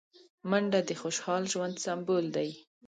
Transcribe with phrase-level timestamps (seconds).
[0.49, 2.49] منډه د خوشحال ژوند سمبول دی